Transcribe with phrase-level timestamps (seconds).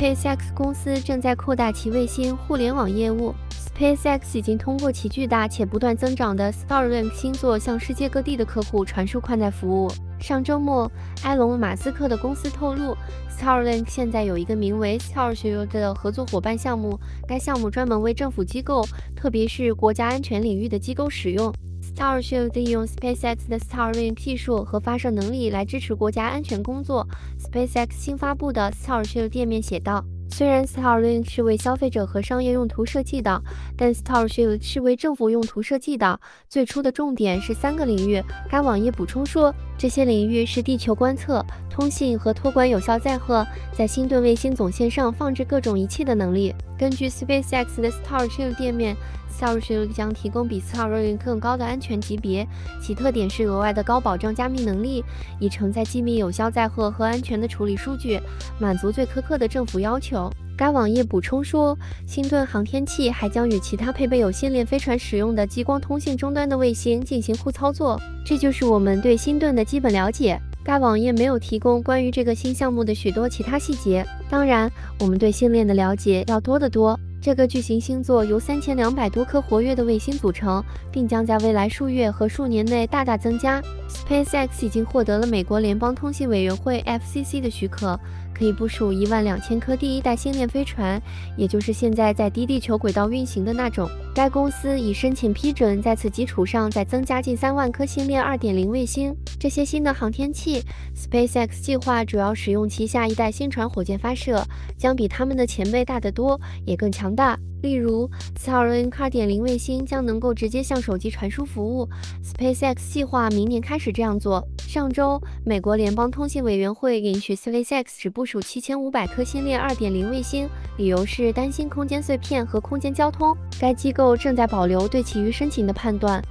[0.00, 3.34] SpaceX 公司正在扩大其卫星互联网业务。
[3.76, 9.92] SpaceX 已经通过其巨大且不断增长的 Starlink 星座向世界各地的客户传输宽带服务。
[10.18, 10.90] 上周末，
[11.24, 12.96] 埃隆·马斯克的公司透露
[13.30, 16.98] ，Starlink 现在有一个名为 Starship 的合作伙伴项目，
[17.28, 18.82] 该项目专门为政府机构，
[19.14, 21.52] 特别是国家安全领域的机构使用。
[21.94, 27.06] Starshield 利用 SpaceX 的 Starlink 技术和发射能力来支持国家安全工作。
[27.38, 33.42] SpaceX 新发布的 Starshield 店面写道：“虽然 Starlink 是为消费者和商业用途设计的，
[33.76, 36.18] 但 Starshield 是为政府用途设计的。
[36.48, 46.54] 最初的重点是三个领域。”该网页补充说，这些领域是地球观测、通信和托管有效载荷，在星盾卫星总线上放置各种仪器的能力。
[46.78, 48.94] 根据 SpaceX 的 Starshield 店面。
[49.32, 52.46] Starshield 将提供比 Starlink 更高的安全级别，
[52.82, 55.02] 其特点是额外的高保障加密能力，
[55.38, 58.20] 以承载机密有效载荷和安全的处理数据，
[58.58, 60.30] 满足最苛刻的政府要求。
[60.60, 61.74] 该网页补充说，
[62.06, 67.98] 星盾航天器还将与其他配备有星链飞船使用的激光通信终端的卫星进行互操作。
[68.26, 70.38] 这就是我们对星盾的基本了解。
[70.62, 74.04] 该网页没有提供关于这个新项目的许多其他细节。
[74.28, 76.94] 当然，我们对星链的了解要多得多。
[77.22, 83.62] 这个巨型星座由三千两百多颗活跃的卫星组成，并将在未来数月和数年内大大增加。
[83.88, 87.98] SpaceX 已经获得了美国联邦通信委员会 FCC 的许可。
[88.40, 90.98] 可以部署一万两千颗第一代星链飞船，
[91.36, 93.86] 也就是现在在低地球轨道运行的那种。
[94.14, 99.14] 该公司已申请批准，在此基础上再增加近三万颗星链二点零卫星。
[99.38, 100.64] 这些新的航天器
[100.96, 104.42] ，SpaceX 计划主要使用其下一代星船火箭发射，
[104.78, 107.38] 将比他们的前辈大得多，也更强大。
[107.60, 108.10] 例如
[108.42, 111.86] ，Starlink 2.0卫星将能够直接向手机传输服务。
[112.24, 114.42] SpaceX 计划明年开始这样做。
[114.70, 123.36] 上周，美国联邦通信委员会允许 SpaceX 只部署七千五百颗星链2.0卫星，理由是担心空间碎片和空间交通。
[123.60, 126.22] 该机构正在保留对其余申请的判断。